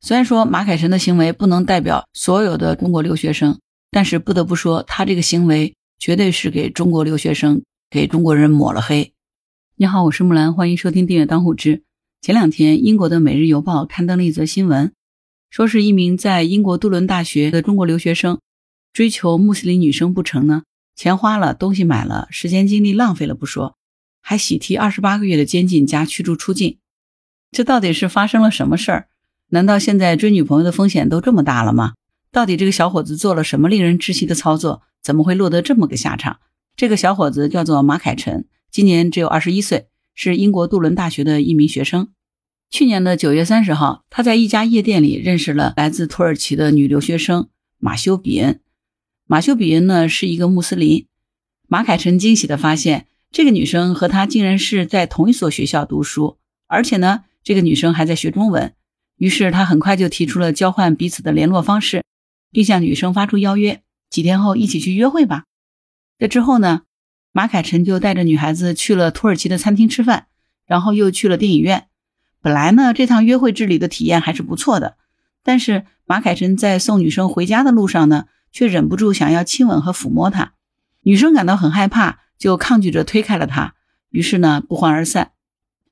[0.00, 3.58] 虽然说马凯辰的行为不能代表所有的中国留学生，
[3.90, 9.12] 但是不得不说，他这个行为绝对是给中国留学生、给中国人抹了黑。
[9.74, 11.82] 你好，我是木兰，欢迎收听订阅当户知。
[12.20, 14.92] 前两天，英国的《每日邮报》刊登了一则新闻，
[15.50, 18.38] 说是一名在英国杜伦大学的中国留学生
[18.92, 20.62] 追求穆斯林女生不成呢，
[20.94, 23.76] 钱花了，东西买了，时间精力浪费了不说，
[24.22, 26.78] 还喜提二十八个月的监禁加驱逐出境。
[27.50, 29.08] 这到底是发生了什么事儿？
[29.50, 31.94] 难道现在追女朋友的风险都这么大了吗？
[32.30, 34.82] 到底这个小伙子做了什么令人窒息的操作？
[35.02, 36.40] 怎么会落得这么个下场？
[36.76, 42.08] 这个小伙子叫做马凯辰，今年只有二十一岁，是英国杜伦大学的一名学生。
[42.68, 48.60] 去年的九月三十号，他在一家夜店里认识了来自土耳其的女留学生马修比恩。
[49.26, 51.06] 马修比恩呢是一个穆斯林。
[51.66, 58.74] 马凯辰惊喜地发现，这个女生和他竟然是在同一所学校读书，而且呢，这个女生还在学中文。
[59.18, 62.04] 于是他很快就提出了交换彼此的联络方式，
[62.52, 65.44] 并向女生发出邀约，几天后一起去约会吧。
[66.18, 66.82] 这之后呢，
[67.32, 70.26] 马凯辰就带着女孩子去了土耳其的餐厅吃饭，
[70.66, 71.88] 然后又去了电影院。
[72.40, 74.96] 本来呢，这趟约会之旅的体验还是不错的，
[75.42, 80.52] 但是马凯辰在送女生回家的路上呢，却忍不住想要亲吻和抚摸她。
[81.02, 83.74] 女生感到很害怕，就抗拒着推开了他，
[84.10, 85.32] 于是呢，不欢而散。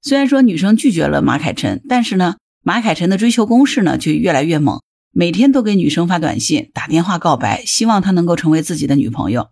[0.00, 2.36] 虽然说女生拒绝了马凯辰，但是呢。
[2.64, 9.48] 马凯辰的追求攻势呢，就越来越猛，每天都给女生发短信、打电话告白，希望她能够成为自己的女朋友。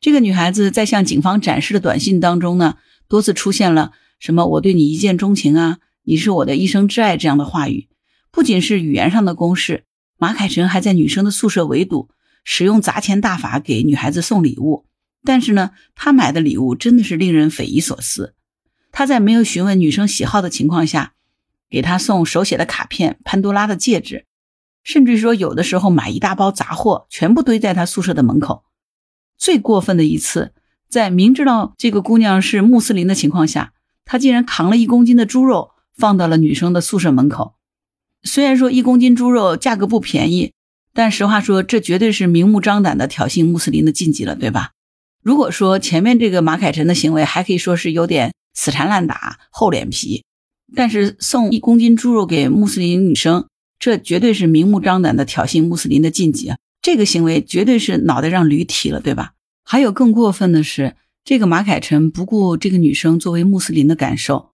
[0.00, 2.74] 这个女孩子在向警方展示的短信当中呢，
[3.08, 7.88] 多次出现了什么“我对你一见钟情啊，你是我的一生挚爱”这样的话语。
[8.32, 9.84] 不仅是语言上的攻势，
[10.18, 12.08] 马凯辰还在女生的宿舍围堵，
[12.42, 14.84] 使用砸钱大法给女孩子送礼物。
[15.22, 18.34] 但是呢，他买的礼物真的是令人匪夷所思。
[18.90, 21.14] 他在没有询问女生喜好的情况下。
[21.70, 24.26] 给他送手写的卡片、潘多拉的戒指，
[24.82, 28.64] 甚至说有的时候买一大包杂货，全部堆在他宿舍的门口。
[29.36, 30.52] 最过分的一次，
[30.88, 33.72] 在明知道这个姑娘是穆斯林的情况下，
[34.04, 37.54] 他竟然扛了一公斤的猪肉放到了女生的宿舍门口。
[38.22, 40.52] 虽然说一公斤猪肉价格不便宜，
[40.92, 44.70] 但实话说，这绝对是明目张胆的挑衅穆斯林的禁忌了，对吧？
[45.22, 50.24] 如果说前面这个马凯辰的行为还可以说是有点死缠烂打、厚脸皮。
[50.74, 53.46] 但是送一公斤猪肉给穆斯林女生，
[53.78, 56.58] 这绝对是明目张胆的挑衅穆斯林的禁忌啊！
[56.82, 59.32] 这个行为绝对是脑袋让驴踢了，对吧？
[59.64, 64.50] 还有更过分的是，这个马凯辰不顾这个女生作为穆斯林的感受，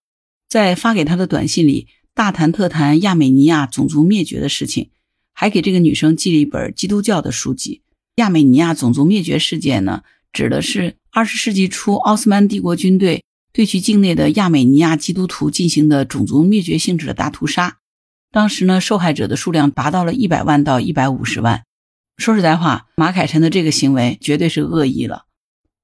[0.47, 4.89] 在发给她的短信里大谈特谈亚美尼亚种族灭绝的事情，
[5.33, 7.81] 还给这个女生寄了一本基督教的书籍。
[8.15, 13.23] 亚美尼亚种族灭绝事件呢，指的是二十世纪初奥斯曼帝国军队。
[13.55, 17.77] 对其境内的亚美尼亚基督徒进行的种族灭绝性质的大屠杀，
[18.29, 21.63] 当时呢，受害者的数量达到了一百万到一百五十万。
[22.17, 25.23] 说实在话，马凯辰的这个行为绝对是恶意了。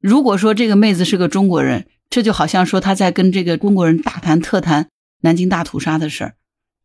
[0.01, 4.89] 如果说这个妹子是个中国人，这就好像说他在跟这个中国人大谈特谈
[5.21, 6.35] 南京大屠杀的事儿。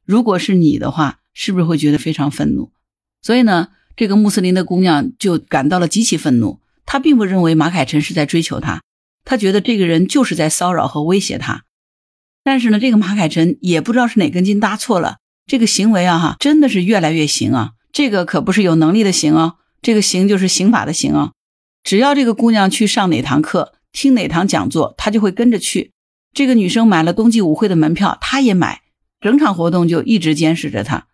[0.04, 2.70] 如果是你的话，是不是会觉得非常愤怒？
[3.20, 6.60] 所以呢，这个穆斯林的姑娘就感到了极其愤怒。
[6.84, 8.82] 她并不认为马凯辰是在追求她。
[9.26, 11.64] 他觉得这个人就是在骚扰和威胁他，
[12.44, 15.16] 但是呢，这个马凯辰也不知道是哪根筋搭错了，
[15.47, 17.72] 这个行为啊，哈，真的是越来越行啊！
[17.92, 21.32] 这个可不是有能力的行啊，这个行就是刑法的行啊！
[21.82, 25.93] 只要这个姑娘去上哪堂课、听哪堂讲座，他就会跟着去。
[26.32, 28.82] 这个女生买了冬季舞会的门票，他也买，
[29.20, 31.08] 整场活动就一直监视着她。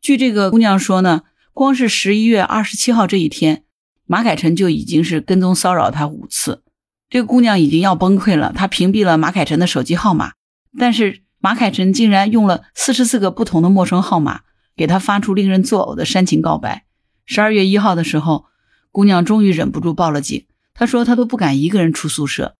[0.00, 1.22] 据这个姑娘说呢，
[1.52, 3.64] 光是十一月二十七号这一天，
[4.06, 6.62] 马凯辰就已经是跟踪骚扰她五次。
[7.08, 10.32] 这个姑娘已经要崩溃了，她屏蔽了马凯晨的手机号码，
[10.76, 14.40] 但是马凯晨竟然用了四十四个不同的陌生号码
[14.74, 16.84] 给她发出令人作呕的煽情告白。
[17.24, 18.46] 十二月一号的时候，
[18.90, 20.46] 姑娘终于忍不住报了警。
[20.74, 22.56] 她说她都不敢一个人出宿舍，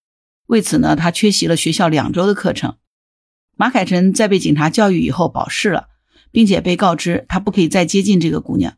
[0.47, 2.77] 为此呢，她缺席了学校两周的课程。
[3.57, 5.89] 马凯晨在被警察教育以后保释了，
[6.31, 8.75] 并且被告知他不可以再接近这个姑娘，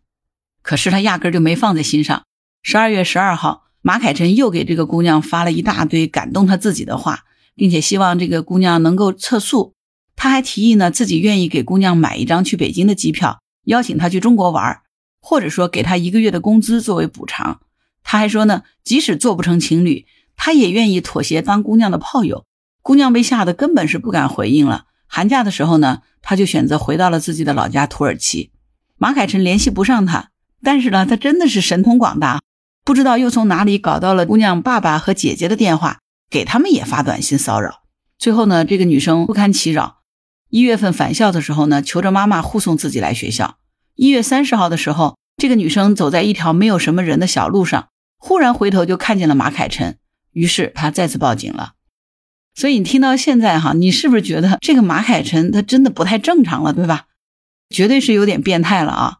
[0.62, 2.24] 可是他压根就没放在心上。
[2.62, 3.67] 十二月十二号。
[3.88, 7.20] 马凯臣又给这个姑娘发了一大堆感动他自己的话，
[7.54, 9.72] 并且希望这个姑娘能够撤诉。
[10.14, 14.80] 他还提议呢，自己愿意给姑娘买一张去北京的机票，邀请她去中国玩，
[15.22, 17.60] 或者说给她一个月的工资作为补偿。
[18.04, 20.04] 他还说呢，即使做不成情侣，
[20.36, 22.44] 他也愿意妥协当姑娘的炮友。
[22.82, 24.84] 姑娘被吓得根本是不敢回应了。
[25.06, 28.50] 寒假的时候呢，他就选择回到了自己的老家土耳其。
[28.98, 30.28] 马凯臣联系不上他，
[30.62, 32.42] 但是呢，他真的是神通广大。
[32.88, 35.98] 不知道又从哪里搞到了姑娘爸爸和姐姐的电话，
[36.30, 37.82] 给他们也发短信骚扰。
[38.18, 39.98] 最后呢，这个女生不堪其扰，
[40.48, 43.58] 一月份返校的时候呢，求着妈妈护送自己来学校。
[43.94, 49.98] 一月三十号的时候，这个女生走在一条没有什么人的小路上，忽然回头就看见了马凯辰，
[50.32, 51.72] 于是她再次报警了。
[52.54, 57.04] 所以你听到现在哈，你是不是觉得这个马凯辰他真的不太正常了，对吧？
[57.68, 59.18] 绝对是有点变态了啊！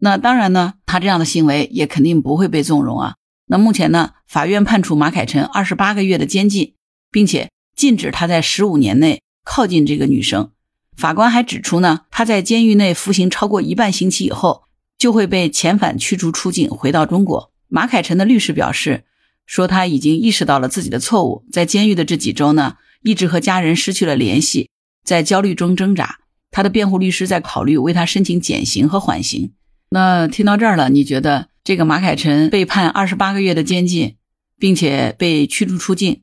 [0.00, 3.14] 那当然呢，他这样的行为也肯定不会被纵容啊。
[3.46, 6.74] 那目前呢，法院判处马凯臣二十八个月的监禁，
[7.10, 10.50] 并且禁止他在十五年内靠近这个女生。
[10.96, 14.64] 法官还指出呢，他在监狱内服刑超过一半刑期以后，
[14.98, 17.52] 就会被遣返驱逐出境，回到中国。
[17.68, 19.04] 马凯臣的律师表示。
[19.46, 24.70] 说他已经意识到了自己的错误，在监狱的这几周呢，一直和家人失去了联系，
[25.02, 26.20] 在焦虑中挣扎。
[26.52, 29.50] 他的辩护律师在考虑为他申请减刑和缓刑。
[29.92, 34.14] 那听到这儿了，你觉得这个马凯臣被判二十八个月的监禁，
[34.56, 36.22] 并且被驱逐出境，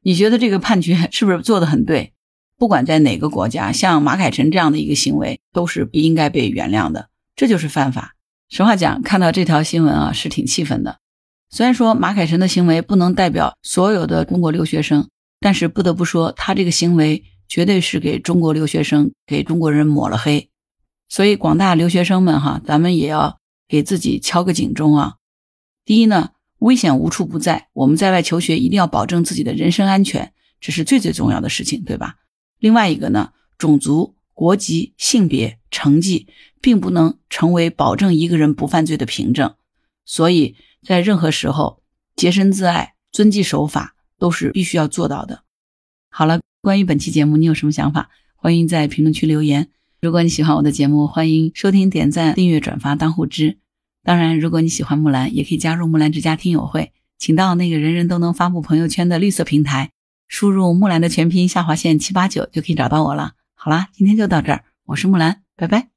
[0.00, 2.14] 你觉得这个判决是不是做的很对？
[2.56, 8.14] 不管在哪个国家，像马凯臣这样的一个行为都是不应该被原谅的，这就是犯法。
[8.48, 10.98] 实话讲，看到这条新闻啊，是挺气愤的。
[11.50, 20.48] 虽然说马凯臣的行为不能代表所有的中国留学生，但是不得不说，他这个行为绝对是给中国留学生、给中国人抹了黑。
[21.12, 23.38] 所以广大留学生们哈，咱们也要
[23.68, 25.16] 给自己敲个警钟啊！
[25.84, 26.30] 第一呢，
[26.60, 32.14] 危险无处不在，我们在外求学一定要保证自己的人身安全，这是最最重要的事情，对吧？
[32.58, 36.28] 另外一个呢，种族、国籍、性别、成绩，
[36.62, 39.54] 并不能成为保证一个人不犯罪的凭证，
[40.06, 40.56] 所以。
[40.82, 41.80] 在任何时候，
[42.16, 45.44] 洁身自爱、遵纪守法都是必须要做到的。
[46.08, 48.10] 好了，关于本期节目，你有什么想法？
[48.34, 49.68] 欢迎在评论区留言。
[50.02, 53.58] 如果你喜欢我的节目，欢迎收听、点赞、订阅、转发、当护知。
[54.02, 56.90] 当然，如果你喜欢木兰，也可以加入木兰之家听友会，
[57.20, 59.92] 请到那个人人都能发布朋友圈的绿色平台，
[60.26, 63.34] 输入木兰的全拼下划线七八九就可以找到我了。
[63.54, 65.91] 好啦，今天就到这儿，我是木兰，拜拜。